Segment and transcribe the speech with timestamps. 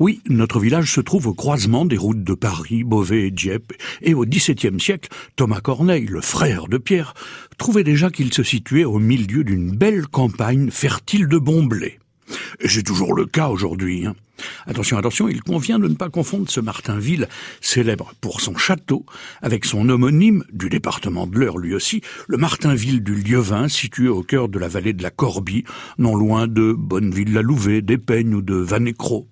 [0.00, 4.12] Oui, notre village se trouve au croisement des routes de Paris, Beauvais et Dieppe, et
[4.12, 7.14] au XVIIe siècle, Thomas Corneille, le frère de Pierre,
[7.58, 12.00] trouvait déjà qu'il se situait au milieu d'une belle campagne fertile de bons blés.
[12.60, 14.06] Et c'est toujours le cas aujourd'hui.
[14.06, 14.16] Hein.
[14.66, 17.28] Attention, attention, il convient de ne pas confondre ce Martinville,
[17.60, 19.06] célèbre pour son château,
[19.42, 24.24] avec son homonyme, du département de l'Eure lui aussi, le Martinville du Lieuvin, situé au
[24.24, 25.64] cœur de la vallée de la Corbie,
[25.98, 29.28] non loin de Bonneville-la-Louvet, d'Épeigne ou de Vanécro.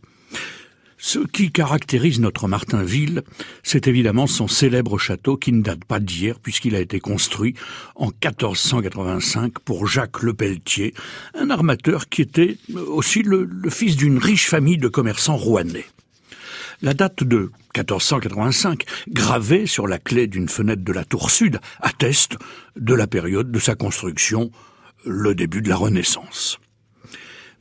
[1.04, 3.24] Ce qui caractérise notre Martinville,
[3.64, 7.56] c'est évidemment son célèbre château qui ne date pas d'hier puisqu'il a été construit
[7.96, 10.94] en 1485 pour Jacques Lepelletier,
[11.34, 12.56] un armateur qui était
[12.86, 15.86] aussi le, fils d'une riche famille de commerçants rouennais.
[16.82, 22.36] La date de 1485, gravée sur la clé d'une fenêtre de la tour sud, atteste
[22.76, 24.52] de la période de sa construction,
[25.04, 26.60] le début de la Renaissance.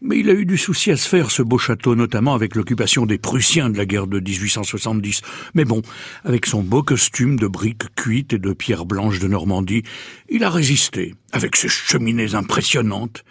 [0.03, 3.05] Mais il a eu du souci à se faire, ce beau château, notamment avec l'occupation
[3.05, 5.21] des Prussiens de la guerre de 1870.
[5.53, 5.83] Mais bon,
[6.25, 9.83] avec son beau costume de briques cuites et de pierres blanches de Normandie,
[10.27, 13.23] il a résisté, avec ses cheminées impressionnantes.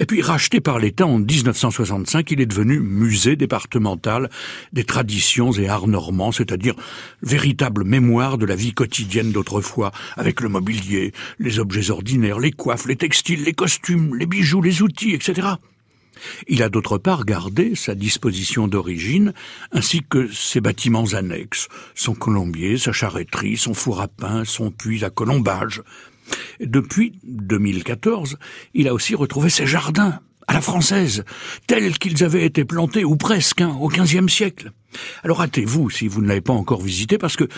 [0.00, 4.28] Et puis, racheté par l'État en 1965, il est devenu musée départemental
[4.72, 6.74] des traditions et arts normands, c'est-à-dire
[7.22, 12.86] véritable mémoire de la vie quotidienne d'autrefois, avec le mobilier, les objets ordinaires, les coiffes,
[12.86, 15.48] les textiles, les costumes, les bijoux, les outils, etc.
[16.46, 19.32] Il a d'autre part gardé sa disposition d'origine,
[19.72, 25.04] ainsi que ses bâtiments annexes, son colombier, sa charretterie, son four à pain, son puits
[25.04, 25.82] à colombage.
[26.60, 28.36] Depuis 2014,
[28.74, 31.24] il a aussi retrouvé ses jardins, à la française,
[31.66, 34.72] tels qu'ils avaient été plantés, ou presque, hein, au XVe siècle.
[35.24, 37.48] Alors hâtez-vous si vous ne l'avez pas encore visité, parce que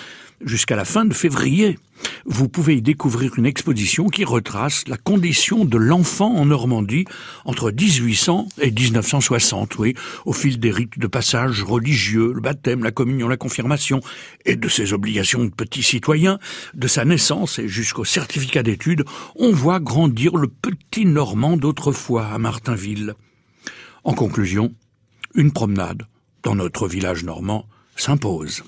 [0.45, 1.79] jusqu'à la fin de février,
[2.25, 7.05] vous pouvez y découvrir une exposition qui retrace la condition de l'enfant en Normandie
[7.45, 12.91] entre 1800 et 1960, oui, au fil des rites de passage religieux, le baptême, la
[12.91, 14.01] communion, la confirmation,
[14.45, 16.39] et de ses obligations de petit citoyen,
[16.75, 19.05] de sa naissance et jusqu'au certificat d'études,
[19.37, 23.15] on voit grandir le petit Normand d'autrefois à Martinville.
[24.05, 24.75] En conclusion,
[25.34, 26.05] une promenade
[26.43, 28.65] dans notre village normand s'impose.